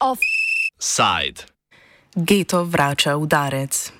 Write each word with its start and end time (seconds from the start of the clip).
Offside. 0.00 1.44
Geto 2.14 2.64
vrača 2.64 3.16
udarec. 3.16 3.92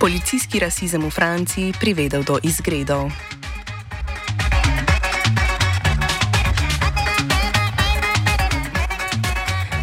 Policijski 0.00 0.58
rasizem 0.58 1.02
v 1.02 1.10
Franciji 1.10 1.74
privedel 1.80 2.22
do 2.24 2.38
izgredov. 2.42 3.10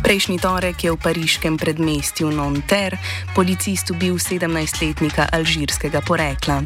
Prejšnji 0.08 0.40
torek 0.40 0.88
je 0.88 0.96
v 0.96 1.04
pariškem 1.04 1.60
predmestju 1.60 2.32
Nanterre 2.32 2.96
policist 3.36 3.92
ubil 3.92 4.16
17-letnika 4.16 5.28
alžirskega 5.36 6.00
porekla. 6.00 6.64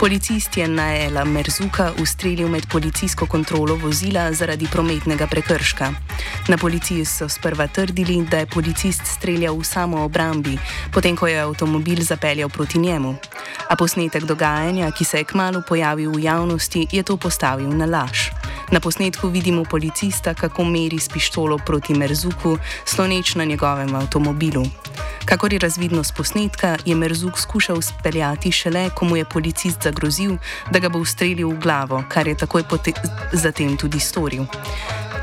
Policist 0.00 0.56
je 0.56 0.64
Naela 0.64 1.20
Merzuka 1.28 1.92
ustrelil 2.00 2.48
med 2.48 2.64
policijsko 2.72 3.28
kontrolo 3.28 3.76
vozila 3.76 4.32
zaradi 4.32 4.64
prometnega 4.64 5.28
prekrška. 5.28 5.92
Na 6.48 6.56
policiji 6.56 7.04
so 7.04 7.28
sprva 7.28 7.68
trdili, 7.68 8.24
da 8.24 8.40
je 8.40 8.48
policist 8.48 9.04
streljal 9.04 9.52
v 9.60 9.68
samo 9.68 10.08
obrambi, 10.08 10.56
potem 10.88 11.12
ko 11.12 11.28
je 11.28 11.44
avtomobil 11.44 12.00
zapeljal 12.00 12.48
proti 12.48 12.80
njemu. 12.80 13.20
A 13.68 13.76
posnetek 13.76 14.24
dogajanja, 14.24 14.88
ki 14.96 15.04
se 15.04 15.20
je 15.20 15.28
kmalo 15.28 15.60
pojavil 15.60 16.16
v 16.16 16.24
javnosti, 16.24 16.88
je 16.88 17.02
to 17.04 17.20
postavil 17.20 17.68
na 17.68 17.84
laž. 17.84 18.41
Na 18.72 18.80
posnetku 18.80 19.28
vidimo 19.28 19.64
policista, 19.64 20.34
kako 20.34 20.64
meri 20.64 20.98
s 20.98 21.08
pištolo 21.08 21.58
proti 21.66 21.94
Merzuku, 21.94 22.58
sloneč 22.84 23.34
na 23.34 23.44
njegovem 23.44 23.94
avtomobilu. 23.94 24.64
Kakor 25.24 25.52
je 25.52 25.58
razvidno 25.58 26.04
z 26.04 26.12
posnetka, 26.12 26.76
je 26.84 26.94
Merzuk 26.94 27.38
skušal 27.38 27.82
speljati 27.82 28.52
šele, 28.52 28.90
ko 28.90 29.04
mu 29.04 29.16
je 29.16 29.24
policist 29.24 29.82
zagrozil, 29.82 30.36
da 30.70 30.78
ga 30.78 30.88
bo 30.88 30.98
ustrelil 30.98 31.50
v 31.50 31.60
glavo, 31.60 32.02
kar 32.08 32.28
je 32.28 32.34
takoj 32.34 32.64
zatem 33.32 33.76
tudi 33.76 34.00
storil. 34.00 34.44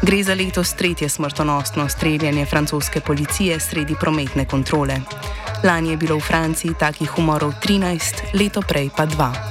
Gre 0.01 0.23
za 0.23 0.33
letos 0.33 0.73
tretje 0.73 1.09
smrtonosno 1.09 1.89
streljanje 1.89 2.45
francoske 2.45 3.01
policije 3.01 3.59
sredi 3.59 3.95
prometne 3.99 4.45
kontrole. 4.45 5.01
Lani 5.63 5.89
je 5.89 5.97
bilo 5.97 6.17
v 6.17 6.21
Franciji 6.21 6.73
takih 6.79 7.17
umorov 7.17 7.53
13, 7.65 8.33
leto 8.33 8.61
prej 8.61 8.89
pa 8.95 9.05
2. 9.05 9.48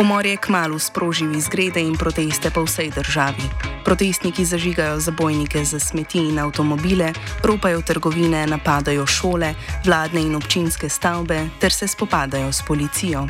Umor 0.00 0.26
je 0.26 0.36
kmalo 0.36 0.78
sprožil 0.78 1.36
izgrede 1.36 1.80
in 1.80 1.92
proteste 1.92 2.50
po 2.50 2.64
vsej 2.64 2.88
državi. 2.90 3.44
Protestniki 3.84 4.44
zažigajo 4.44 5.00
zabojnike 5.00 5.64
za 5.64 5.78
smeti 5.78 6.18
in 6.18 6.38
avtomobile, 6.38 7.12
ropajo 7.44 7.82
trgovine, 7.82 8.46
napadajo 8.46 9.06
šole, 9.06 9.54
vladne 9.84 10.20
in 10.20 10.34
občinske 10.34 10.88
stavbe 10.88 11.48
ter 11.60 11.72
se 11.72 11.88
spopadajo 11.88 12.52
s 12.52 12.62
policijo. 12.62 13.26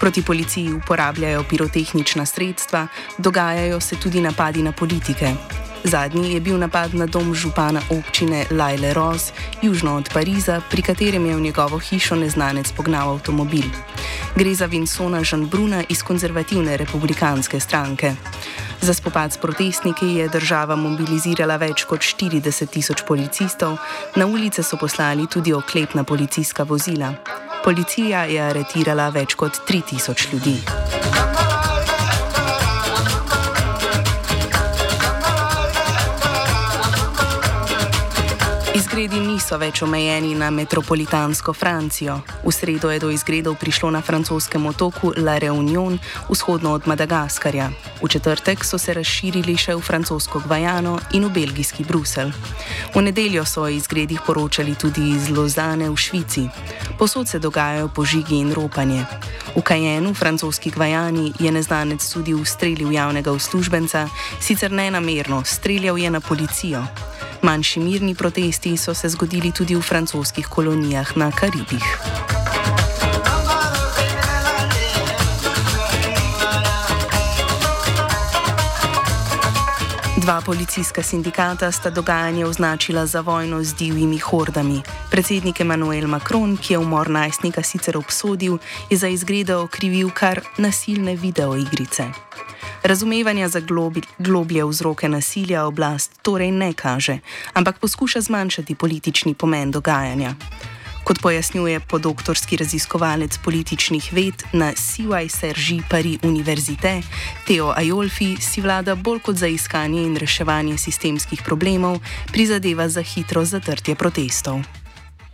Proti 0.00 0.22
policiji 0.22 0.72
uporabljajo 0.72 1.44
pirotehnična 1.50 2.26
sredstva, 2.26 2.86
dogajajo 3.18 3.80
se 3.80 3.96
tudi 3.96 4.20
napadi 4.20 4.62
na 4.62 4.72
politike. 4.72 5.34
Zadnji 5.84 6.32
je 6.32 6.40
bil 6.40 6.58
napad 6.58 6.94
na 6.94 7.06
dom 7.06 7.34
župana 7.34 7.80
občine 7.90 8.46
Lajle 8.50 8.94
Roz, 8.94 9.32
južno 9.62 9.96
od 9.96 10.08
Pariza, 10.08 10.60
pri 10.70 10.82
katerem 10.82 11.26
je 11.26 11.36
v 11.36 11.40
njegovo 11.40 11.78
hišo 11.78 12.16
neznanec 12.16 12.72
pognal 12.72 13.10
avtomobil. 13.10 13.68
Gre 14.36 14.54
za 14.54 14.66
Vinsona 14.66 15.24
Žanbruna 15.24 15.84
iz 15.88 16.02
konzervativne 16.02 16.76
republikanske 16.76 17.60
stranke. 17.60 18.14
Za 18.80 18.94
spopad 18.94 19.32
s 19.32 19.36
protestniki 19.36 20.06
je 20.06 20.28
država 20.28 20.76
mobilizirala 20.76 21.56
več 21.56 21.84
kot 21.84 22.00
40 22.00 22.66
tisoč 22.66 23.04
policistov, 23.06 23.76
na 24.16 24.26
ulice 24.26 24.62
so 24.62 24.76
poslali 24.76 25.26
tudi 25.26 25.52
oklepna 25.52 26.04
policijska 26.04 26.62
vozila. 26.62 27.14
Policija 27.64 28.24
je 28.24 28.40
aretirala 28.40 29.08
več 29.08 29.34
kot 29.34 29.60
3000 29.68 30.32
ljudi. 30.32 31.13
Izgredi 38.94 39.18
niso 39.26 39.56
več 39.58 39.80
omejeni 39.82 40.36
na 40.38 40.52
metropolitansko 40.54 41.50
Francijo. 41.50 42.20
V 42.44 42.52
sredo 42.54 42.92
je 42.94 43.00
do 43.02 43.08
izgredov 43.10 43.56
prišlo 43.58 43.90
na 43.90 43.98
francoskem 43.98 44.62
otoku 44.70 45.10
La 45.18 45.34
Réunion, 45.42 45.98
vzhodno 46.30 46.70
od 46.78 46.86
Madagaskarja. 46.86 47.72
V 47.98 48.06
četrtek 48.06 48.62
so 48.62 48.78
se 48.78 48.94
razširili 48.94 49.56
še 49.58 49.74
v 49.74 49.82
francosko 49.82 50.44
Gvajano 50.46 51.00
in 51.10 51.26
v 51.26 51.32
belgijski 51.34 51.82
Bruselj. 51.82 52.30
V 52.94 53.02
nedeljo 53.02 53.42
so 53.42 53.66
o 53.66 53.72
izgredih 53.74 54.22
poročali 54.22 54.78
tudi 54.78 55.10
iz 55.16 55.26
Lozane 55.26 55.90
v 55.90 55.98
Švici. 55.98 56.46
Posod 56.94 57.26
se 57.26 57.42
dogajajo 57.42 57.90
požigi 57.90 58.38
in 58.38 58.54
ropanje. 58.54 59.02
V 59.58 59.62
Kajenu, 59.66 60.14
francoski 60.14 60.70
Gvajani, 60.70 61.34
je 61.42 61.50
neznanec 61.50 61.98
tudi 61.98 62.30
ustrelil 62.30 62.94
javnega 62.94 63.34
uslužbenca, 63.34 64.06
sicer 64.38 64.70
ne 64.70 64.86
namerno, 64.94 65.42
streljal 65.42 65.98
je 65.98 66.14
na 66.14 66.22
policijo. 66.22 66.86
Manjši 67.44 67.80
mirni 67.80 68.14
protesti 68.14 68.76
so 68.76 68.94
se 68.94 69.08
zgodili 69.08 69.52
tudi 69.52 69.76
v 69.76 69.82
francoskih 69.82 70.46
kolonijah 70.48 71.16
na 71.16 71.30
Karibih. 71.30 72.43
Dva 80.24 80.40
policijska 80.40 81.02
sindikata 81.02 81.72
sta 81.72 81.90
dogajanje 81.90 82.46
označila 82.46 83.06
za 83.06 83.20
vojno 83.20 83.64
z 83.64 83.74
divjimi 83.74 84.18
hordami. 84.18 84.80
Predsednik 85.10 85.60
Emmanuel 85.60 86.06
Macron, 86.06 86.56
ki 86.56 86.72
je 86.72 86.78
umor 86.78 87.10
najstnika 87.10 87.62
sicer 87.62 87.96
obsodil, 87.96 88.58
je 88.90 88.96
za 88.96 89.08
izgrede 89.08 89.56
okrivil 89.56 90.10
kar 90.10 90.40
nasilne 90.58 91.16
videoigrice. 91.16 92.04
Razumevanja 92.82 93.48
za 93.48 93.60
globi, 93.60 94.00
globlje 94.18 94.64
vzroke 94.64 95.08
nasilja 95.08 95.64
oblast 95.64 96.12
torej 96.22 96.50
ne 96.50 96.72
kaže, 96.72 97.18
ampak 97.52 97.78
poskuša 97.78 98.20
zmanjšati 98.20 98.74
politični 98.74 99.34
pomen 99.34 99.70
dogajanja. 99.70 100.34
Kot 101.04 101.20
pojasnjuje 101.22 101.80
podoktorski 101.80 102.56
raziskovalec 102.56 103.38
političnih 103.44 104.12
ved 104.12 104.34
na 104.52 104.72
CY 104.72 105.28
Sergi 105.28 105.82
Paris 105.90 106.18
Université, 106.22 107.02
Teo 107.46 107.72
Ajolfi 107.76 108.36
si 108.40 108.60
vlada 108.60 108.94
bolj 108.94 109.20
kot 109.20 109.36
za 109.36 109.46
iskanje 109.46 110.02
in 110.02 110.16
reševanje 110.16 110.78
sistemskih 110.78 111.42
problemov 111.44 112.00
prizadeva 112.32 112.88
za 112.88 113.02
hitro 113.02 113.44
zatrtje 113.44 113.94
protestov. 113.94 114.64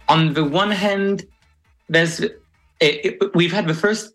On 0.09 0.35
the 0.35 0.43
one 0.43 0.75
hand, 0.75 1.23
there's, 1.93 2.19
uh, 2.19 3.31
we've 3.35 3.55
had 3.55 3.67
the 3.67 3.75
first 3.75 4.15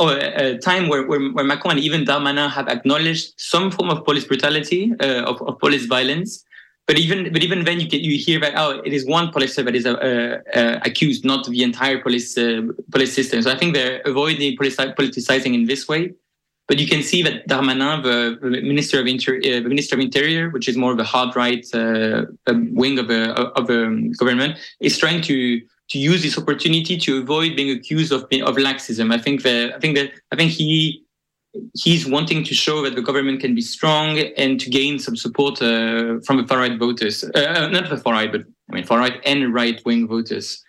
a 0.00 0.58
time 0.58 0.88
where, 0.88 1.06
where, 1.06 1.20
where, 1.32 1.44
Macron 1.44 1.76
and 1.76 1.80
even 1.80 2.04
Darmanin 2.04 2.50
have 2.50 2.68
acknowledged 2.68 3.34
some 3.38 3.70
form 3.70 3.90
of 3.90 4.04
police 4.04 4.24
brutality, 4.24 4.92
uh, 5.00 5.22
of, 5.22 5.40
of, 5.42 5.58
police 5.58 5.86
violence. 5.86 6.44
But 6.88 6.98
even 6.98 7.32
but 7.32 7.42
even 7.42 7.64
then, 7.64 7.78
you 7.80 7.86
you 7.90 8.18
hear 8.18 8.40
that 8.40 8.54
oh, 8.56 8.82
it 8.84 8.92
is 8.92 9.06
one 9.06 9.30
police 9.30 9.54
that 9.56 9.74
is 9.74 9.86
uh, 9.86 9.92
uh, 9.92 10.80
accused, 10.84 11.24
not 11.24 11.46
the 11.46 11.62
entire 11.62 11.98
police 12.00 12.36
uh, 12.36 12.62
police 12.90 13.14
system. 13.14 13.40
So 13.42 13.50
I 13.52 13.56
think 13.56 13.74
they're 13.74 14.00
avoiding 14.04 14.56
politicizing 14.56 15.54
in 15.54 15.64
this 15.66 15.86
way. 15.86 16.12
But 16.68 16.78
you 16.78 16.86
can 16.86 17.02
see 17.02 17.22
that 17.22 17.46
Darmanin, 17.48 18.02
the, 18.02 18.38
the 18.40 18.62
Minister 18.62 19.00
of 19.00 19.06
Inter- 19.06 19.38
uh, 19.38 19.60
the 19.60 19.68
Minister 19.68 19.94
of 19.94 20.00
Interior, 20.00 20.50
which 20.50 20.68
is 20.68 20.76
more 20.76 20.92
of 20.92 20.98
a 20.98 21.04
hard 21.04 21.36
right 21.36 21.64
uh, 21.74 22.24
wing 22.48 22.98
of 22.98 23.10
a 23.10 23.32
of 23.32 23.70
a 23.70 23.78
government, 24.18 24.58
is 24.80 24.98
trying 24.98 25.20
to 25.22 25.60
to 25.90 25.98
use 25.98 26.22
this 26.22 26.38
opportunity 26.38 26.96
to 26.96 27.18
avoid 27.22 27.54
being 27.54 27.70
accused 27.70 28.12
of 28.12 28.22
of 28.22 28.56
laxism. 28.56 29.12
I 29.12 29.18
think 29.18 29.42
that 29.42 29.74
I 29.76 29.78
think 29.78 29.96
that 29.96 30.10
I 30.32 30.36
think 30.36 30.50
he 30.50 31.04
he's 31.74 32.06
wanting 32.06 32.44
to 32.44 32.54
show 32.54 32.82
that 32.82 32.94
the 32.94 33.02
government 33.02 33.40
can 33.40 33.54
be 33.54 33.60
strong 33.60 34.18
and 34.18 34.60
to 34.60 34.70
gain 34.70 34.98
some 34.98 35.16
support 35.16 35.60
uh, 35.60 36.20
from 36.26 36.38
the 36.38 36.46
far 36.46 36.58
right 36.58 36.78
voters, 36.78 37.24
uh, 37.24 37.28
uh 37.38 37.68
not 37.68 37.90
the 37.90 37.96
far 37.96 38.14
right, 38.14 38.32
but 38.32 38.42
I 38.70 38.74
mean 38.74 38.84
far 38.84 38.98
right 38.98 39.20
and 39.24 39.52
right 39.52 39.80
wing 39.84 40.08
voters. 40.08 40.64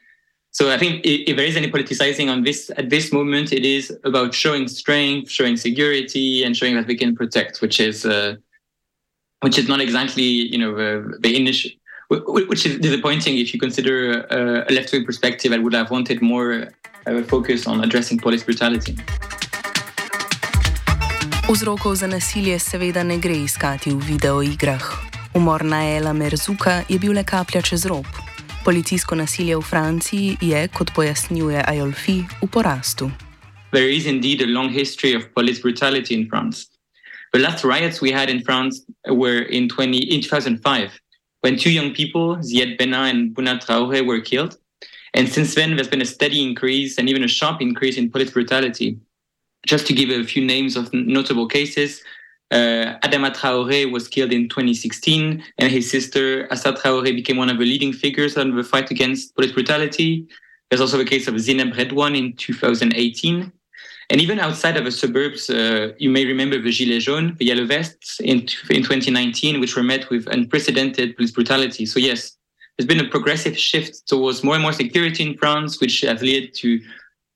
So 0.52 0.72
I 0.72 0.78
think 0.78 1.02
if 1.04 1.36
there 1.36 1.46
is 1.46 1.56
any 1.56 1.72
politicizing 1.72 2.30
on 2.30 2.44
this 2.44 2.70
at 2.78 2.92
this 2.92 3.12
moment, 3.12 3.52
it 3.52 3.66
is 3.66 3.92
about 4.04 4.36
showing 4.36 4.68
strength, 4.68 5.32
showing 5.32 5.58
security, 5.58 6.44
and 6.44 6.56
showing 6.56 6.76
that 6.76 6.86
we 6.86 6.96
can 6.96 7.16
protect, 7.16 7.62
which 7.62 7.80
is 7.80 8.06
uh, 8.06 8.36
which 9.42 9.58
is 9.58 9.68
not 9.68 9.82
exactly 9.82 10.24
you 10.24 10.60
know 10.60 10.76
the, 10.76 11.18
the 11.22 11.36
initial 11.36 11.72
which 12.10 12.66
is 12.68 12.78
disappointing 12.78 13.40
if 13.40 13.54
you 13.54 13.60
consider 13.60 14.28
uh, 14.30 14.66
a 14.70 14.72
left-wing 14.72 15.04
perspective. 15.04 15.52
I 15.52 15.58
would 15.58 15.74
have 15.74 15.90
wanted 15.90 16.22
more 16.22 16.70
uh, 17.08 17.24
focus 17.24 17.66
on 17.66 17.84
addressing 17.84 18.20
police 18.20 18.44
brutality. 18.44 18.96
Vzrokov 21.52 21.96
za 21.96 22.08
nasilje 22.08 22.60
seveda 22.60 23.04
ne 23.04 23.18
gre 23.18 23.36
iskati 23.36 23.90
v 23.90 24.00
videoigrah. 24.00 24.86
Umor 25.36 25.66
Naela 25.66 26.14
Merzuka 26.14 26.84
je 26.90 27.00
bil 27.00 27.12
le 27.14 27.24
kaplja 27.24 27.62
čez 27.62 27.86
rob. 27.86 28.06
Policijsko 28.66 29.16
nasilje 29.16 29.58
v 29.58 29.62
Franciji 29.62 30.38
je, 30.42 30.68
kot 30.68 30.92
pojasnjuje 30.96 31.64
Ajolfi, 31.68 32.24
v 32.42 32.48
porastu. 32.48 33.12
there 33.74 33.90
is 33.90 34.06
indeed 34.06 34.42
a 34.42 34.46
long 34.46 34.70
history 34.70 35.14
of 35.14 35.34
police 35.34 35.60
brutality 35.60 36.14
in 36.14 36.30
France. 36.30 36.70
The 37.34 37.40
last 37.40 37.64
riots 37.64 38.00
we 38.00 38.12
had 38.12 38.30
in 38.30 38.44
France 38.44 38.86
were 39.10 39.42
in, 39.42 39.68
20, 39.68 39.98
in 39.98 40.22
2005, 40.22 40.92
when 41.42 41.58
two 41.58 41.72
young 41.72 41.92
people, 41.94 42.38
Ziad 42.38 42.78
Benna 42.78 43.10
and 43.10 43.36
Bouna 43.36 43.60
Traoré, 43.60 44.06
were 44.06 44.22
killed. 44.22 44.58
And 45.16 45.28
since 45.28 45.56
then, 45.56 45.76
there's 45.76 45.88
been 45.88 46.02
a 46.02 46.06
steady 46.06 46.44
increase 46.44 47.00
and 47.00 47.10
even 47.10 47.24
a 47.24 47.28
sharp 47.28 47.62
increase 47.62 47.98
in 47.98 48.12
police 48.12 48.32
brutality. 48.32 48.98
Just 49.66 49.88
to 49.88 49.94
give 49.94 50.10
a 50.10 50.24
few 50.24 50.46
names 50.46 50.76
of 50.76 50.94
notable 50.94 51.48
cases, 51.48 52.02
uh, 52.52 53.00
Adama 53.04 53.34
Traoré 53.34 53.92
was 53.92 54.08
killed 54.08 54.32
in 54.32 54.48
2016, 54.48 55.44
and 55.58 55.72
his 55.72 55.90
sister 55.90 56.48
Assa 56.52 56.74
Traoré 56.74 57.16
became 57.16 57.38
one 57.38 57.50
of 57.50 57.58
the 57.58 57.66
leading 57.66 57.94
figures 57.94 58.38
in 58.38 58.56
the 58.56 58.64
fight 58.64 58.92
against 58.92 59.36
police 59.36 59.52
brutality. 59.52 60.28
There's 60.70 60.82
also 60.82 60.98
the 60.98 61.06
case 61.06 61.28
of 61.28 61.36
Zineb 61.36 61.74
Redouane 61.74 62.18
in 62.18 62.36
2018. 62.36 63.52
And 64.10 64.22
even 64.22 64.40
outside 64.40 64.78
of 64.78 64.86
the 64.86 64.92
suburbs, 64.92 65.50
uh, 65.50 65.94
you 65.98 66.10
may 66.10 66.26
remember 66.26 66.62
the 66.62 66.70
Gilets 66.70 67.04
jaunes, 67.04 67.38
the 67.38 67.46
yellow 67.46 67.66
vests, 67.66 68.20
in, 68.20 68.42
in 68.70 68.84
2019, 68.84 69.60
which 69.60 69.76
were 69.76 69.84
met 69.84 70.10
with 70.10 70.28
unprecedented 70.28 71.16
police 71.16 71.32
brutality. 71.32 71.86
So, 71.86 72.00
yes, 72.00 72.38
there's 72.78 72.88
been 72.88 73.00
a 73.00 73.10
progressive 73.10 73.58
shift 73.58 74.08
towards 74.08 74.44
more 74.44 74.56
and 74.56 74.64
more 74.64 74.74
security 74.74 75.24
in 75.24 75.38
France, 75.38 75.80
which 75.80 76.02
has 76.02 76.22
led 76.22 76.54
to 76.56 76.82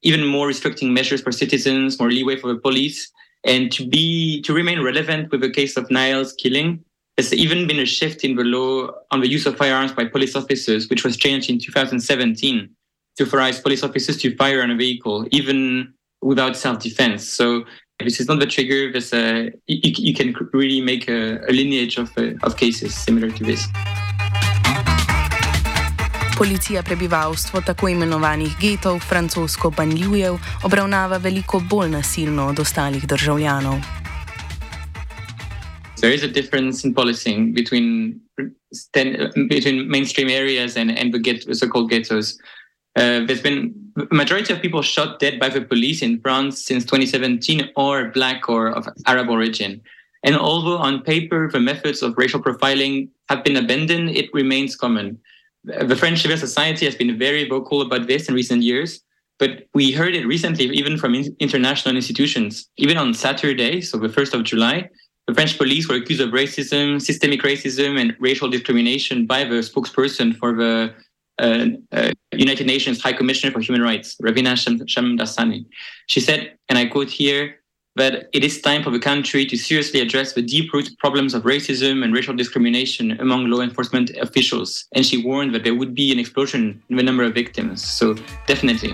even 0.03 0.25
more 0.25 0.47
restricting 0.47 0.93
measures 0.93 1.21
for 1.21 1.31
citizens, 1.31 1.99
more 1.99 2.09
leeway 2.09 2.35
for 2.35 2.47
the 2.53 2.59
police, 2.59 3.11
and 3.45 3.71
to 3.71 3.87
be 3.87 4.41
to 4.41 4.53
remain 4.53 4.81
relevant 4.81 5.31
with 5.31 5.41
the 5.41 5.49
case 5.49 5.77
of 5.77 5.89
Niall's 5.89 6.33
killing. 6.33 6.83
There's 7.15 7.33
even 7.33 7.67
been 7.67 7.79
a 7.79 7.85
shift 7.85 8.23
in 8.23 8.35
the 8.35 8.43
law 8.43 8.91
on 9.09 9.21
the 9.21 9.27
use 9.27 9.45
of 9.47 9.57
firearms 9.57 9.91
by 9.91 10.05
police 10.05 10.35
officers, 10.35 10.87
which 10.87 11.03
was 11.03 11.17
changed 11.17 11.49
in 11.49 11.57
2017 11.57 12.69
to 13.17 13.23
authorize 13.23 13.59
police 13.59 13.83
officers 13.83 14.17
to 14.17 14.35
fire 14.35 14.61
on 14.61 14.69
a 14.69 14.75
vehicle, 14.75 15.25
even 15.31 15.93
without 16.21 16.55
self-defense. 16.55 17.27
So 17.27 17.65
this 17.99 18.19
is 18.19 18.27
not 18.27 18.39
the 18.39 18.45
trigger. 18.45 18.91
This, 18.91 19.11
uh, 19.13 19.49
you, 19.65 19.93
you, 19.97 20.13
can 20.13 20.35
really 20.53 20.81
make 20.81 21.09
a, 21.09 21.39
a 21.47 21.51
lineage 21.51 21.97
of, 21.97 22.15
uh, 22.17 22.33
of 22.43 22.57
cases 22.57 22.93
similar 22.93 23.31
to 23.31 23.43
this. 23.43 23.65
Policija 26.37 26.83
prebivalstvo 26.83 27.61
tako 27.65 27.89
imenovanih 27.89 28.51
getov, 28.61 28.99
francosko 28.99 29.71
banljujev, 29.77 30.35
obravnava 30.63 31.17
veliko 31.17 31.59
bolj 31.69 31.89
nasilno 31.89 32.45
od 32.47 32.59
ostalih 32.59 33.07
državljanov. 33.07 33.79
There 36.01 36.13
is 36.13 36.23
a 36.23 36.27
difference 36.27 36.87
in 36.87 36.93
policing 36.93 37.55
between, 37.55 38.19
between 39.49 39.89
mainstream 39.89 40.29
areas 40.29 40.77
and, 40.77 40.91
and 40.91 41.11
the 41.11 41.19
get, 41.19 41.57
so-called 41.57 41.89
ghettos. 41.89 42.37
Uh, 42.95 43.25
there's 43.25 43.41
been 43.41 43.73
majority 44.11 44.53
of 44.53 44.61
people 44.61 44.83
shot 44.83 45.19
dead 45.19 45.39
by 45.39 45.49
the 45.49 45.61
police 45.61 46.03
in 46.03 46.21
France 46.21 46.63
since 46.63 46.85
2017 46.85 47.69
or 47.75 48.11
black 48.13 48.47
or 48.47 48.69
of 48.69 48.87
Arab 49.07 49.29
origin. 49.29 49.81
And 50.23 50.37
although 50.37 50.77
on 50.77 51.01
paper 51.01 51.49
the 51.51 51.59
methods 51.59 52.03
of 52.03 52.13
racial 52.15 52.39
profiling 52.39 53.09
have 53.29 53.43
been 53.43 53.57
abandoned, 53.57 54.11
it 54.11 54.29
remains 54.33 54.75
common 54.75 55.17
the 55.67 55.95
French 55.95 56.21
civil 56.21 56.37
society 56.37 56.85
has 56.85 56.95
been 56.95 57.17
very 57.17 57.47
vocal 57.47 57.81
about 57.81 58.07
this 58.07 58.29
in 58.29 58.35
recent 58.35 58.63
years, 58.63 59.01
but 59.37 59.67
we 59.73 59.91
heard 59.91 60.15
it 60.15 60.25
recently 60.25 60.65
even 60.65 60.97
from 60.97 61.13
international 61.39 61.95
institutions. 61.95 62.69
Even 62.77 62.97
on 62.97 63.13
Saturday, 63.13 63.81
so 63.81 63.97
the 63.97 64.07
1st 64.07 64.33
of 64.33 64.43
July, 64.43 64.89
the 65.27 65.33
French 65.33 65.57
police 65.57 65.89
were 65.89 65.95
accused 65.95 66.21
of 66.21 66.29
racism, 66.29 67.01
systemic 67.01 67.41
racism, 67.41 67.99
and 67.99 68.15
racial 68.19 68.49
discrimination 68.49 69.25
by 69.25 69.43
the 69.43 69.55
spokesperson 69.55 70.35
for 70.37 70.53
the 70.53 70.93
uh, 71.39 71.67
uh, 71.91 72.11
United 72.31 72.65
Nations 72.65 73.01
High 73.01 73.13
Commissioner 73.13 73.51
for 73.51 73.59
Human 73.59 73.81
Rights, 73.81 74.15
Ravina 74.23 74.53
Shamdasani. 74.55 75.65
She 76.07 76.21
said, 76.21 76.57
and 76.69 76.77
I 76.77 76.85
quote 76.85 77.09
here, 77.09 77.57
that 77.97 78.29
it 78.33 78.43
is 78.43 78.61
time 78.61 78.83
for 78.83 78.91
the 78.91 78.99
country 78.99 79.45
to 79.45 79.57
seriously 79.57 79.99
address 79.99 80.33
the 80.33 80.41
deep 80.41 80.71
rooted 80.73 80.97
problems 80.97 81.33
of 81.33 81.43
racism 81.43 82.03
and 82.03 82.13
racial 82.13 82.35
discrimination 82.35 83.19
among 83.19 83.49
law 83.49 83.61
enforcement 83.61 84.11
officials. 84.21 84.85
And 84.95 85.05
she 85.05 85.17
warned 85.23 85.53
that 85.53 85.63
there 85.63 85.75
would 85.75 85.93
be 85.93 86.11
an 86.11 86.19
explosion 86.19 86.81
in 86.89 86.97
the 86.97 87.03
number 87.03 87.23
of 87.23 87.33
victims. 87.33 87.83
So, 87.83 88.15
definitely. 88.47 88.93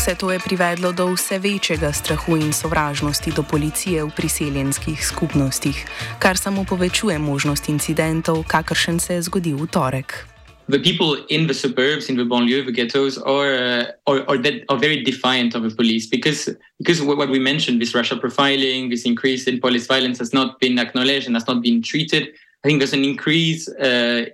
Vse 0.00 0.14
to 0.14 0.30
je 0.30 0.38
privedlo 0.38 0.92
do 0.92 1.06
vse 1.12 1.38
večjega 1.38 1.92
strahu 1.92 2.36
in 2.36 2.52
sovražnosti 2.52 3.32
do 3.36 3.42
policije 3.42 4.04
v 4.04 4.10
priseljenskih 4.16 5.06
skupnostih, 5.06 5.86
kar 6.18 6.38
samo 6.38 6.64
povečuje 6.64 7.18
možnost 7.18 7.68
incidentov, 7.68 8.44
kakršen 8.48 9.00
se 9.00 9.14
je 9.14 9.22
zgodil 9.22 9.56
v 9.56 9.66
torek. 9.66 10.29
The 10.70 10.78
people 10.78 11.14
in 11.28 11.46
the 11.46 11.54
suburbs, 11.54 12.08
in 12.08 12.16
the 12.16 12.24
banlieue, 12.24 12.64
the 12.64 12.72
ghettos, 12.72 13.18
are 13.18 13.54
uh, 13.54 13.84
are, 14.06 14.28
are, 14.28 14.38
that, 14.38 14.64
are 14.68 14.78
very 14.78 15.02
defiant 15.02 15.54
of 15.54 15.62
the 15.62 15.70
police 15.70 16.06
because 16.06 16.48
because 16.78 17.02
what 17.02 17.28
we 17.28 17.38
mentioned, 17.38 17.80
this 17.80 17.94
racial 17.94 18.18
profiling, 18.18 18.90
this 18.90 19.04
increase 19.04 19.46
in 19.46 19.60
police 19.60 19.86
violence 19.86 20.18
has 20.18 20.32
not 20.32 20.60
been 20.60 20.78
acknowledged 20.78 21.26
and 21.26 21.36
has 21.36 21.46
not 21.46 21.62
been 21.62 21.82
treated. 21.82 22.28
I 22.64 22.68
think 22.68 22.78
there's 22.80 22.92
an 22.92 23.04
increase 23.04 23.68
uh, 23.68 24.26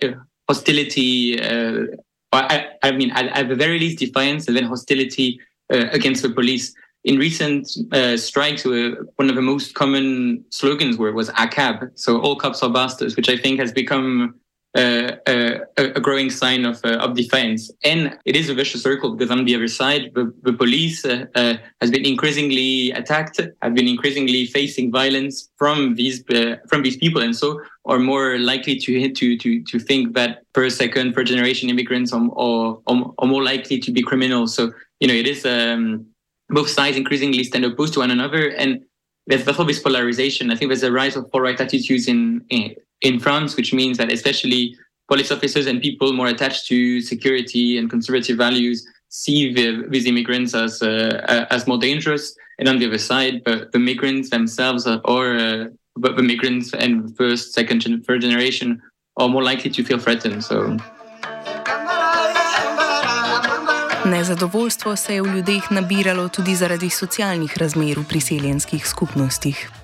hostility. 0.48 1.40
Uh, 1.40 1.86
I, 2.32 2.66
I, 2.82 2.92
mean, 2.92 3.10
at, 3.12 3.26
at, 3.28 3.48
the 3.48 3.54
very 3.54 3.78
least, 3.78 3.98
defiance 3.98 4.46
and 4.46 4.56
then 4.56 4.64
hostility 4.64 5.40
uh, 5.72 5.86
against 5.92 6.22
the 6.22 6.30
police. 6.30 6.74
In 7.04 7.18
recent 7.18 7.68
uh, 7.92 8.16
strikes, 8.16 8.64
one 8.64 9.30
of 9.30 9.36
the 9.36 9.42
most 9.42 9.74
common 9.74 10.44
slogans 10.50 10.98
were 10.98 11.12
was 11.12 11.30
"ACAB," 11.30 11.92
so 11.94 12.20
all 12.20 12.36
cops 12.36 12.62
are 12.62 12.70
bastards, 12.70 13.16
which 13.16 13.28
I 13.28 13.36
think 13.36 13.60
has 13.60 13.72
become 13.72 14.34
uh, 14.76 15.16
uh, 15.26 15.58
a, 15.78 16.00
growing 16.00 16.28
sign 16.28 16.66
of, 16.66 16.84
uh, 16.84 16.98
of 16.98 17.16
defiance. 17.16 17.70
And 17.82 18.18
it 18.26 18.36
is 18.36 18.50
a 18.50 18.54
vicious 18.54 18.82
circle 18.82 19.16
because 19.16 19.30
on 19.30 19.46
the 19.46 19.54
other 19.54 19.68
side, 19.68 20.10
the, 20.14 20.30
the 20.42 20.52
police 20.52 21.02
has 21.02 21.90
been 21.90 22.04
increasingly 22.04 22.90
attacked, 22.90 23.40
have 23.62 23.74
been 23.74 23.88
increasingly 23.88 24.44
facing 24.44 24.92
violence 24.92 25.48
from 25.56 25.94
these 25.94 26.22
from 26.68 26.82
these 26.82 26.98
people, 26.98 27.22
and 27.22 27.34
so 27.34 27.58
are 27.86 27.98
more 27.98 28.38
likely 28.38 28.76
to 28.76 29.08
to 29.14 29.38
to 29.38 29.62
to 29.62 29.78
think 29.78 30.14
that 30.14 30.42
first, 30.52 30.76
second, 30.76 31.14
third 31.14 31.28
generation 31.28 31.70
immigrants 31.70 32.12
are, 32.12 32.28
are, 32.36 32.76
are 32.86 33.26
more 33.26 33.42
likely 33.42 33.78
to 33.78 33.90
be 33.90 34.02
criminals. 34.02 34.54
So 34.54 34.72
you 35.00 35.08
know, 35.08 35.14
it 35.14 35.26
is 35.26 35.46
um, 35.46 36.04
both 36.50 36.68
sides 36.68 36.98
increasingly 36.98 37.44
stand 37.44 37.64
opposed 37.64 37.94
to 37.94 38.00
one 38.00 38.10
another, 38.10 38.48
and 38.48 38.84
there's 39.26 39.44
therefore 39.44 39.64
this 39.64 39.80
polarization. 39.80 40.50
I 40.50 40.56
think 40.56 40.68
there's 40.68 40.82
a 40.82 40.92
rise 40.92 41.16
of 41.16 41.30
far 41.30 41.42
right 41.42 41.60
attitudes 41.60 42.08
in, 42.08 42.44
in 42.50 42.74
in 43.02 43.20
France, 43.20 43.56
which 43.56 43.72
means 43.72 43.98
that 43.98 44.12
especially 44.12 44.76
police 45.08 45.30
officers 45.30 45.66
and 45.66 45.80
people 45.80 46.12
more 46.12 46.28
attached 46.28 46.66
to 46.66 47.00
security 47.00 47.78
and 47.78 47.90
conservative 47.90 48.36
values 48.36 48.86
see 49.08 49.52
the, 49.52 49.84
these 49.88 50.06
immigrants 50.06 50.54
as 50.54 50.82
uh, 50.82 51.46
as 51.50 51.66
more 51.66 51.78
dangerous. 51.78 52.34
And 52.58 52.68
on 52.68 52.78
the 52.78 52.86
other 52.86 52.98
side, 52.98 53.44
but 53.44 53.72
the 53.72 53.78
migrants 53.78 54.30
themselves 54.30 54.86
are, 54.86 55.00
or 55.04 55.36
uh, 55.36 55.64
but 55.96 56.16
the 56.16 56.22
migrants 56.22 56.72
and 56.72 57.14
first, 57.16 57.52
second, 57.52 57.82
third 58.06 58.22
generation 58.22 58.80
are 59.16 59.28
more 59.28 59.42
likely 59.42 59.70
to 59.70 59.84
feel 59.84 59.98
threatened. 59.98 60.42
So. 60.42 60.76
Nezadovoljstvo 64.06 64.96
se 64.96 65.14
je 65.14 65.22
v 65.22 65.36
ljudeh 65.36 65.62
nabiralo 65.70 66.28
tudi 66.28 66.54
zaradi 66.54 66.90
socialnih 66.90 67.58
razmer 67.58 67.98
v 67.98 68.04
priseljenskih 68.08 68.86
skupnostih. 68.86 69.75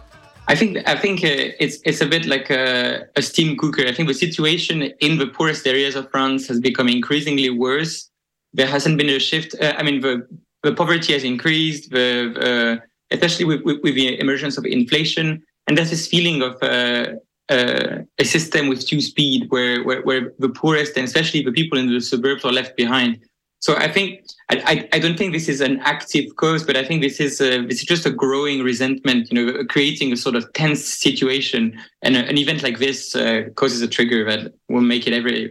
I 0.53 0.55
think 0.55 0.87
I 0.87 0.97
think 0.97 1.25
uh, 1.25 1.65
it's 1.65 1.77
it's 1.89 2.03
a 2.03 2.07
bit 2.15 2.27
like 2.27 2.51
a, 2.51 3.07
a, 3.17 3.23
steam 3.23 3.57
cooker. 3.57 3.85
I 3.87 3.93
think 3.95 4.07
the 4.09 4.21
situation 4.27 4.83
in 5.07 5.13
the 5.17 5.29
poorest 5.37 5.67
areas 5.67 5.95
of 5.97 6.11
France 6.11 6.47
has 6.49 6.61
become 6.61 6.89
increasingly 6.91 7.49
worse. 7.49 8.11
There 8.53 8.67
hasn't 8.67 8.99
been 8.99 9.09
a 9.09 9.19
shift. 9.19 9.51
Uh, 9.59 9.73
I 9.79 9.83
mean, 9.83 10.03
the 10.03 10.15
the 10.63 10.75
poverty 10.75 11.15
has 11.15 11.25
increased, 11.25 11.91
the, 11.91 12.11
uh, 12.49 12.75
especially 13.11 13.47
with, 13.47 13.63
with, 13.63 13.79
with, 13.83 13.95
the 13.95 14.21
emergence 14.21 14.59
of 14.59 14.67
inflation, 14.67 15.43
and 15.67 15.73
there's 15.77 15.91
this 15.91 16.07
feeling 16.07 16.43
of 16.43 16.53
uh, 16.63 17.07
uh, 17.49 18.03
a 18.19 18.25
system 18.25 18.69
with 18.69 18.87
two 18.87 19.01
speed, 19.01 19.47
where, 19.49 19.83
where 19.87 20.03
where 20.03 20.33
the 20.39 20.51
poorest 20.51 20.99
and 20.99 21.07
especially 21.07 21.43
the 21.43 21.57
people 21.61 21.79
in 21.79 21.87
the 21.91 22.01
suburbs 22.01 22.45
are 22.45 22.53
left 22.53 22.77
behind. 22.77 23.13
So 23.61 23.71
I 23.77 23.89
think 23.91 24.21
I, 24.67 24.89
I 24.93 24.99
don't 24.99 25.17
think 25.17 25.33
this 25.33 25.49
is 25.49 25.61
an 25.61 25.81
active 25.81 26.37
cause, 26.37 26.65
but 26.65 26.77
I 26.77 26.85
think 26.85 27.03
this 27.03 27.21
is 27.21 27.41
a, 27.41 27.65
this 27.67 27.79
is 27.81 27.85
just 27.85 28.07
a 28.07 28.11
growing 28.11 28.63
resentment. 28.63 29.31
You 29.31 29.35
know, 29.39 29.65
creating 29.65 30.13
a 30.13 30.17
sort 30.17 30.37
of 30.37 30.53
tense 30.53 30.85
situation, 30.85 31.79
and 32.03 32.17
a, 32.17 32.29
an 32.29 32.39
event 32.39 32.63
like 32.63 32.79
this 32.79 33.15
uh, 33.15 33.43
causes 33.55 33.83
a 33.83 33.89
trigger 33.89 34.25
that 34.25 34.53
will 34.69 34.83
make 34.83 35.07
it 35.07 35.13
every 35.13 35.51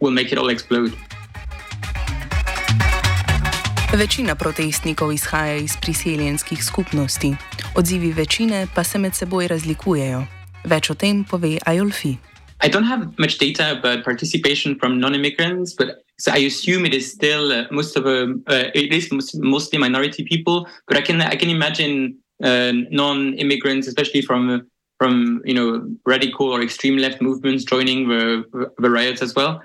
will 0.00 0.12
make 0.12 0.32
it 0.32 0.38
all 0.38 0.50
explode. 0.50 0.92
Večina 3.92 4.34
protestnikov 4.34 5.12
izhaja 5.12 5.56
iz 5.56 5.76
priseljenskih 5.80 6.64
skupnosti, 6.64 7.34
odzivi 7.74 8.12
večine 8.12 8.66
pa 8.74 8.84
se 8.84 8.98
med 8.98 9.14
seboj 9.14 9.48
razlikujejo. 9.48 10.26
Več 10.64 10.90
o 10.90 10.94
tem 10.94 11.24
pove 11.24 11.58
Ajolfi. 11.66 12.16
I 12.62 12.68
don't 12.68 12.84
have 12.84 13.18
much 13.18 13.38
data 13.38 13.78
about 13.78 14.04
participation 14.04 14.78
from 14.78 15.00
non-immigrants, 15.00 15.74
but 15.74 16.04
So 16.20 16.32
I 16.32 16.38
assume 16.38 16.84
it 16.84 16.92
is 16.92 17.10
still 17.10 17.50
uh, 17.50 17.64
most 17.70 17.96
of 17.96 18.04
a 18.04 18.18
uh, 18.46 18.68
it 18.74 18.92
is 18.92 19.08
mostly 19.34 19.78
minority 19.78 20.22
people, 20.32 20.68
but 20.86 20.96
I 20.98 21.00
can 21.00 21.22
I 21.22 21.36
can 21.40 21.48
imagine 21.48 22.18
uh, 22.44 22.72
non-immigrants, 22.90 23.88
especially 23.88 24.22
from 24.28 24.42
from 24.98 25.40
you 25.48 25.54
know 25.54 25.68
radical 26.04 26.46
or 26.54 26.60
extreme 26.60 26.98
left 26.98 27.22
movements, 27.22 27.64
joining 27.64 28.08
the 28.12 28.44
the 28.84 28.90
riots 28.90 29.22
as 29.22 29.34
well. 29.34 29.62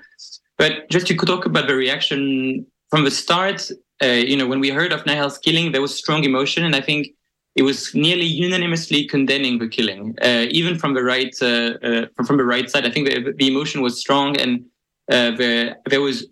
But 0.56 0.88
just 0.88 1.06
to 1.08 1.14
talk 1.14 1.44
about 1.44 1.66
the 1.68 1.76
reaction 1.76 2.64
from 2.90 3.04
the 3.04 3.10
start, 3.10 3.70
uh, 4.02 4.06
you 4.30 4.36
know, 4.38 4.46
when 4.46 4.60
we 4.60 4.70
heard 4.70 4.92
of 4.92 5.04
Nahel's 5.04 5.38
killing, 5.38 5.72
there 5.72 5.82
was 5.82 5.94
strong 5.94 6.24
emotion, 6.24 6.64
and 6.64 6.74
I 6.74 6.80
think 6.80 7.08
it 7.56 7.62
was 7.62 7.94
nearly 7.94 8.26
unanimously 8.26 9.04
condemning 9.04 9.58
the 9.58 9.68
killing, 9.68 10.14
uh, 10.22 10.46
even 10.50 10.78
from 10.78 10.94
the 10.94 11.02
right 11.02 11.34
uh, 11.42 11.46
uh 11.88 12.24
from 12.26 12.36
the 12.36 12.44
right 12.44 12.70
side. 12.70 12.84
I 12.86 12.90
think 12.90 13.08
the, 13.08 13.32
the 13.36 13.48
emotion 13.48 13.80
was 13.80 13.98
strong, 13.98 14.36
and 14.42 14.64
uh, 15.10 15.30
the, 15.40 15.76
there 15.86 16.02
was 16.02 16.26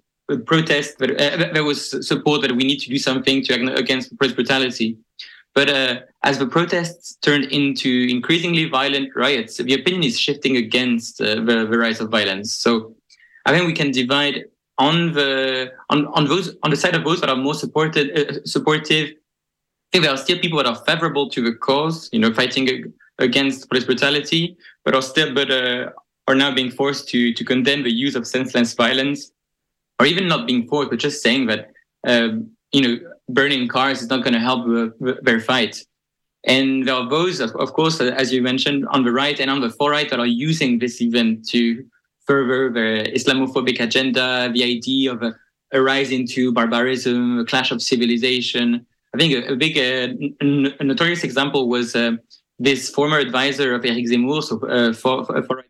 protest, 0.46 0.96
but 0.98 1.10
uh, 1.20 1.52
there 1.52 1.64
was 1.64 1.78
support 2.06 2.42
that 2.42 2.52
we 2.52 2.64
need 2.64 2.80
to 2.80 2.88
do 2.88 2.98
something 2.98 3.42
to 3.44 3.74
against 3.74 4.16
police 4.18 4.34
brutality. 4.34 4.98
But 5.54 5.68
as 6.24 6.38
the 6.38 6.48
protests 6.48 7.16
turned 7.22 7.44
into 7.44 8.08
increasingly 8.10 8.64
violent 8.68 9.14
riots, 9.14 9.56
the 9.58 9.74
opinion 9.74 10.02
is 10.02 10.18
shifting 10.18 10.56
against 10.56 11.18
the, 11.18 11.66
the 11.70 11.78
rise 11.78 12.00
of 12.00 12.10
violence. 12.10 12.52
So 12.56 12.96
I 13.46 13.52
think 13.52 13.66
we 13.66 13.72
can 13.72 13.92
divide 13.92 14.46
on 14.78 15.12
the 15.12 15.72
on, 15.90 16.06
on 16.08 16.26
those 16.26 16.56
on 16.62 16.70
the 16.70 16.76
side 16.76 16.94
of 16.94 17.04
those 17.04 17.20
that 17.20 17.30
are 17.30 17.36
more 17.36 17.54
supported 17.54 18.18
uh, 18.18 18.44
supportive. 18.44 19.14
Think 19.94 20.02
there 20.02 20.12
are 20.12 20.16
still 20.16 20.40
people 20.40 20.58
that 20.58 20.66
are 20.66 20.74
favorable 20.74 21.30
to 21.30 21.40
the 21.40 21.54
cause, 21.54 22.08
you 22.12 22.18
know, 22.18 22.34
fighting 22.34 22.92
against 23.20 23.68
police 23.68 23.84
brutality, 23.84 24.56
but 24.84 24.92
are 24.92 25.00
still 25.00 25.32
but 25.32 25.52
uh, 25.52 25.90
are 26.26 26.34
now 26.34 26.52
being 26.52 26.72
forced 26.72 27.08
to 27.10 27.32
to 27.32 27.44
condemn 27.44 27.84
the 27.84 27.92
use 27.92 28.16
of 28.16 28.26
senseless 28.26 28.74
violence, 28.74 29.30
or 30.00 30.06
even 30.06 30.26
not 30.26 30.48
being 30.48 30.66
forced, 30.66 30.90
but 30.90 30.98
just 30.98 31.22
saying 31.22 31.46
that 31.46 31.70
um, 32.08 32.50
you 32.72 32.82
know 32.82 32.98
burning 33.28 33.68
cars 33.68 34.02
is 34.02 34.08
not 34.08 34.24
going 34.24 34.32
to 34.32 34.40
help 34.40 34.66
the, 34.66 35.16
their 35.22 35.38
fight. 35.38 35.86
And 36.42 36.88
there 36.88 36.96
are 36.96 37.08
those, 37.08 37.38
of, 37.38 37.72
course, 37.72 38.00
as 38.00 38.32
you 38.32 38.42
mentioned, 38.42 38.88
on 38.88 39.04
the 39.04 39.12
right 39.12 39.38
and 39.38 39.48
on 39.48 39.60
the 39.60 39.70
far 39.70 39.92
right 39.92 40.10
that 40.10 40.18
are 40.18 40.26
using 40.26 40.80
this 40.80 41.00
event 41.00 41.48
to 41.50 41.84
further 42.26 42.68
the 42.68 43.12
Islamophobic 43.14 43.80
agenda, 43.80 44.50
the 44.52 44.64
idea 44.64 45.12
of 45.12 45.22
a, 45.22 45.36
a 45.70 45.80
rise 45.80 46.10
into 46.10 46.52
barbarism, 46.52 47.38
a 47.38 47.44
clash 47.44 47.70
of 47.70 47.80
civilization. 47.80 48.84
I 49.14 49.16
think 49.16 49.32
a, 49.32 49.52
a 49.52 49.56
big, 49.56 49.78
uh, 49.78 50.12
n- 50.40 50.74
a 50.80 50.84
notorious 50.84 51.22
example 51.22 51.68
was 51.68 51.94
uh, 51.94 52.12
this 52.58 52.90
former 52.90 53.18
advisor 53.18 53.74
of 53.74 53.84
Eric 53.84 54.06
Zemmour, 54.06 54.42
so, 54.42 54.60
uh, 54.66 54.92
for, 54.92 55.24
for, 55.24 55.64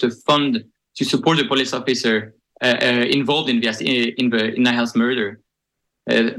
the 0.00 0.10
fund 0.26 0.64
to 0.96 1.04
support 1.04 1.36
the 1.36 1.44
police 1.44 1.74
officer 1.74 2.34
uh, 2.62 2.76
uh, 2.80 3.04
involved 3.10 3.50
in 3.50 3.60
the 3.60 4.14
in 4.16 4.30
the 4.30 4.54
in 4.54 4.62
murder, 4.96 5.40
uh, 6.10 6.30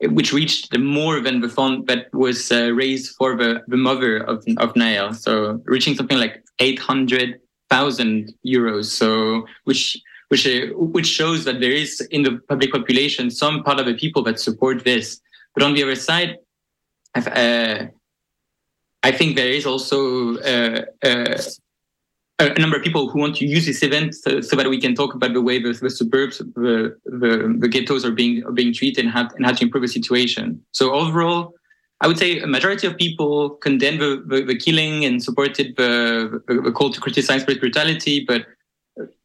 which 0.00 0.32
reached 0.32 0.76
more 0.78 1.20
than 1.20 1.40
the 1.40 1.48
fund 1.48 1.86
that 1.86 2.06
was 2.14 2.50
raised 2.50 3.14
for 3.16 3.36
the, 3.36 3.62
the 3.68 3.76
mother 3.76 4.18
of 4.18 4.44
of 4.56 4.72
Nahel. 4.74 5.14
So 5.14 5.60
reaching 5.64 5.94
something 5.94 6.18
like 6.18 6.42
eight 6.58 6.78
hundred 6.78 7.40
thousand 7.68 8.32
euros. 8.46 8.86
So 8.86 9.46
which 9.64 10.00
which 10.28 10.46
uh, 10.46 10.68
which 10.96 11.06
shows 11.06 11.44
that 11.44 11.60
there 11.60 11.76
is 11.84 12.00
in 12.10 12.22
the 12.22 12.38
public 12.48 12.72
population 12.72 13.30
some 13.30 13.62
part 13.62 13.78
of 13.80 13.86
the 13.86 13.94
people 13.94 14.22
that 14.22 14.40
support 14.40 14.84
this. 14.84 15.20
But 15.54 15.62
on 15.64 15.74
the 15.74 15.82
other 15.82 15.94
side, 15.94 16.38
uh, 17.14 17.86
I 19.02 19.12
think 19.12 19.36
there 19.36 19.48
is 19.48 19.66
also 19.66 20.38
uh, 20.38 20.84
uh, 21.02 21.38
a 22.38 22.58
number 22.58 22.76
of 22.76 22.82
people 22.82 23.08
who 23.08 23.18
want 23.18 23.36
to 23.36 23.46
use 23.46 23.66
this 23.66 23.82
event 23.82 24.14
so, 24.14 24.40
so 24.40 24.56
that 24.56 24.68
we 24.68 24.80
can 24.80 24.94
talk 24.94 25.14
about 25.14 25.32
the 25.32 25.42
way 25.42 25.60
the, 25.60 25.72
the 25.72 25.90
suburbs, 25.90 26.38
the, 26.38 26.96
the, 27.04 27.56
the 27.58 27.68
ghettos 27.68 28.04
are 28.04 28.12
being 28.12 28.44
are 28.44 28.52
being 28.52 28.72
treated 28.72 29.04
and 29.04 29.12
how, 29.12 29.28
and 29.36 29.44
how 29.44 29.52
to 29.52 29.64
improve 29.64 29.82
the 29.82 29.88
situation. 29.88 30.60
So 30.72 30.92
overall, 30.92 31.54
I 32.00 32.08
would 32.08 32.18
say 32.18 32.40
a 32.40 32.46
majority 32.46 32.86
of 32.86 32.96
people 32.96 33.50
condemned 33.50 34.00
the, 34.00 34.24
the, 34.26 34.42
the 34.42 34.56
killing 34.56 35.04
and 35.04 35.22
supported 35.22 35.76
the, 35.76 36.42
the, 36.48 36.72
call 36.72 36.90
to 36.90 37.00
criticize 37.00 37.44
police 37.44 37.60
brutality. 37.60 38.24
But 38.26 38.46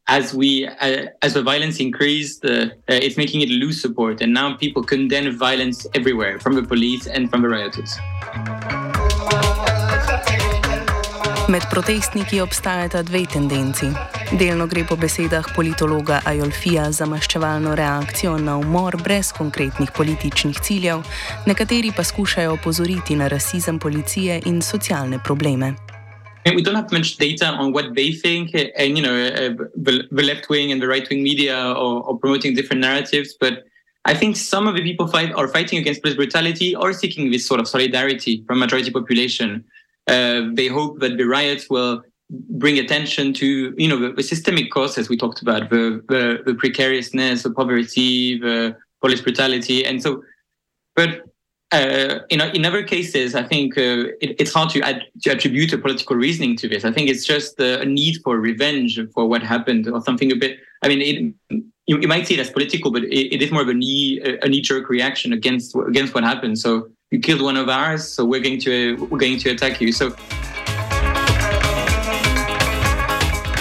as 0.08 0.34
we 0.34 0.66
uh, 0.66 1.06
as 1.22 1.34
the 1.34 1.42
violence 1.42 1.80
increased, 1.80 2.44
uh, 2.44 2.50
uh, 2.50 3.04
it's 3.04 3.16
making 3.16 3.42
it 3.42 3.50
lose 3.50 3.80
support, 3.80 4.20
and 4.20 4.32
now 4.32 4.56
people 4.56 4.82
condemn 4.82 5.36
violence 5.36 5.86
everywhere, 5.94 6.40
from 6.40 6.54
the 6.54 6.62
police 6.62 7.06
and 7.06 7.30
from 7.30 7.42
the 7.42 7.48
rioters. 7.48 7.92
Med 11.48 11.62
protestniki 11.70 12.40
obstajata 12.40 13.02
dve 13.02 13.26
tendenci. 13.26 13.86
Delno 14.38 14.66
gre 14.66 14.84
po 14.84 14.96
besedah 14.96 15.44
politologa 15.56 16.20
Ajolfija 16.24 16.90
za 16.92 17.06
maščevalno 17.06 17.74
reakcijo 17.74 18.36
na 18.38 18.56
umor 18.56 18.96
brez 19.02 19.32
konkretnih 19.32 19.90
političnih 19.96 20.60
ciljev, 20.60 21.00
nekateri 21.46 21.92
pa 21.96 22.04
skušajo 22.04 22.52
opozoriti 22.52 23.16
na 23.16 23.28
rasizem 23.28 23.78
policije 23.78 24.42
in 24.44 24.62
socialne 24.62 25.18
probleme. 25.24 25.87
We 26.46 26.62
don't 26.62 26.74
have 26.74 26.90
much 26.90 27.16
data 27.16 27.46
on 27.46 27.72
what 27.72 27.94
they 27.94 28.12
think, 28.12 28.54
and 28.54 28.96
you 28.96 29.02
know, 29.02 29.14
uh, 29.14 29.64
the, 29.76 30.08
the 30.10 30.22
left 30.22 30.48
wing 30.48 30.72
and 30.72 30.80
the 30.80 30.88
right 30.88 31.08
wing 31.08 31.22
media 31.22 31.56
are, 31.56 32.02
are 32.02 32.14
promoting 32.14 32.54
different 32.54 32.80
narratives. 32.80 33.36
But 33.38 33.64
I 34.04 34.14
think 34.14 34.36
some 34.36 34.66
of 34.66 34.74
the 34.74 34.82
people 34.82 35.06
fight 35.06 35.32
are 35.34 35.48
fighting 35.48 35.78
against 35.78 36.00
police 36.00 36.16
brutality 36.16 36.74
or 36.74 36.92
seeking 36.92 37.30
this 37.30 37.46
sort 37.46 37.60
of 37.60 37.68
solidarity 37.68 38.44
from 38.46 38.58
majority 38.58 38.90
population. 38.90 39.64
Uh, 40.06 40.48
they 40.54 40.68
hope 40.68 41.00
that 41.00 41.18
the 41.18 41.24
riots 41.24 41.68
will 41.68 42.02
bring 42.30 42.78
attention 42.78 43.32
to 43.32 43.74
you 43.76 43.88
know 43.88 43.98
the, 43.98 44.12
the 44.12 44.22
systemic 44.22 44.70
causes 44.70 45.08
we 45.08 45.16
talked 45.16 45.40
about 45.40 45.70
the, 45.70 46.02
the, 46.08 46.42
the 46.44 46.54
precariousness 46.54 47.42
the 47.42 47.50
poverty 47.50 48.38
the 48.38 48.76
police 49.00 49.22
brutality 49.22 49.84
and 49.84 50.02
so 50.02 50.22
but 50.94 51.22
uh, 51.72 52.20
in, 52.30 52.40
in 52.40 52.64
other 52.64 52.82
cases, 52.82 53.34
I 53.34 53.42
think 53.42 53.76
uh, 53.76 54.16
it, 54.20 54.36
it's 54.40 54.52
hard 54.52 54.70
to, 54.70 54.80
add, 54.80 55.02
to 55.22 55.30
attribute 55.30 55.72
a 55.72 55.78
political 55.78 56.16
reasoning 56.16 56.56
to 56.56 56.68
this. 56.68 56.84
I 56.84 56.92
think 56.92 57.10
it's 57.10 57.26
just 57.26 57.60
a 57.60 57.84
need 57.84 58.20
for 58.24 58.38
revenge 58.38 58.98
for 59.12 59.26
what 59.26 59.42
happened 59.42 59.86
or 59.88 60.00
something 60.00 60.32
a 60.32 60.36
bit. 60.36 60.58
I 60.82 60.88
mean, 60.88 61.02
it, 61.02 61.60
you, 61.86 61.98
you 62.00 62.08
might 62.08 62.26
see 62.26 62.34
it 62.34 62.40
as 62.40 62.50
political, 62.50 62.90
but 62.90 63.04
it, 63.04 63.34
it 63.34 63.42
is 63.42 63.50
more 63.50 63.62
of 63.62 63.68
a 63.68 63.74
knee 63.74 64.20
a 64.42 64.48
knee 64.48 64.60
jerk 64.60 64.88
reaction 64.88 65.32
against 65.32 65.74
against 65.74 66.14
what 66.14 66.24
happened. 66.24 66.58
So 66.58 66.88
you 67.10 67.18
killed 67.18 67.42
one 67.42 67.56
of 67.56 67.68
ours, 67.68 68.06
so 68.06 68.24
we're 68.24 68.42
going 68.42 68.60
to 68.60 68.96
we're 69.10 69.18
going 69.18 69.38
to 69.38 69.50
attack 69.50 69.80
you. 69.80 69.92
So. 69.92 70.14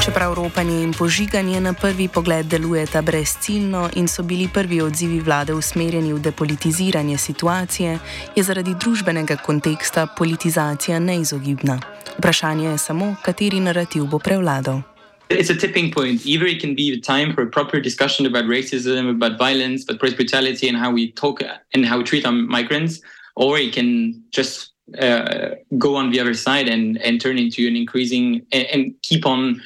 Čeprav 0.08 0.34
ropanje 0.34 0.84
in 0.84 0.94
požiganje 0.94 1.60
na 1.62 1.74
prvi 1.74 2.08
pogled 2.08 2.46
delujeta 2.46 3.02
brezciljno 3.02 3.90
in 3.96 4.08
so 4.08 4.24
bili 4.24 4.48
prvi 4.54 4.82
odzivi 4.82 5.20
vlade 5.20 5.54
usmerjeni 5.54 6.14
v 6.14 6.20
depolitiziranje 6.20 7.18
situacije, 7.18 8.00
je 8.36 8.44
zaradi 8.44 8.72
družbenega 8.80 9.36
konteksta 9.36 10.08
politizacija 10.18 11.00
neizogibna. 11.00 11.80
Vprašanje 12.18 12.70
je 12.70 12.78
samo, 12.78 13.16
kateri 13.26 13.60
narativ 13.60 14.06
bo 14.06 14.20
prevladal. 14.20 14.82
It's 15.30 15.52
a 15.52 15.60
tipping 15.60 15.94
point. 15.94 16.26
Either 16.26 16.48
it 16.48 16.62
can 16.62 16.76
be 16.76 16.88
the 16.96 17.02
time 17.02 17.34
for 17.36 17.44
a 17.44 17.52
proper 17.52 17.82
discussion 17.82 18.28
about 18.28 18.46
racism, 18.46 19.10
about 19.10 19.38
violence, 19.40 19.84
about 19.84 20.00
police 20.00 20.16
brutality, 20.16 20.70
and 20.70 20.78
how 20.78 20.94
we 20.94 21.12
talk 21.12 21.44
and 21.74 21.86
how 21.86 21.98
we 21.98 22.04
treat 22.04 22.26
our 22.26 22.36
migrants, 22.36 23.02
or 23.36 23.60
it 23.60 23.76
can 23.76 24.24
just 24.32 24.72
uh, 25.02 25.50
go 25.78 25.96
on 25.96 26.12
the 26.12 26.22
other 26.22 26.34
side 26.34 26.70
and, 26.70 26.98
and 27.04 27.20
turn 27.20 27.38
into 27.38 27.68
an 27.68 27.76
increasing 27.76 28.46
and, 28.54 28.66
and 28.74 28.94
keep 29.02 29.26
on 29.26 29.62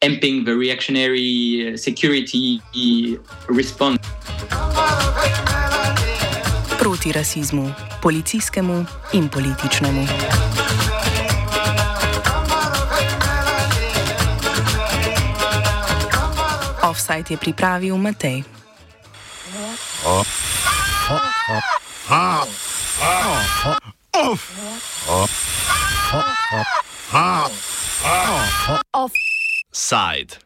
amping 0.00 0.44
the 0.44 0.54
reactionary 0.56 1.72
uh, 1.72 1.76
security 1.76 2.60
response. 3.48 3.98
Proti 6.78 7.12
rasizmu, 7.12 7.72
policijskemu 8.02 8.86
in 9.12 9.28
političnemu. 9.28 10.06
Offside 16.82 17.24
je 17.30 17.36
pripravil 17.36 17.96
Matej. 17.96 18.44
side. 29.74 30.38